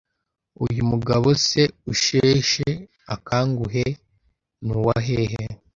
Uyu 0.65 0.81
mugabo 0.91 1.27
se 1.45 1.61
usheshe 1.93 2.69
akanguhe 3.15 3.85
nuwa 4.65 4.95
hehe?” 5.07 5.43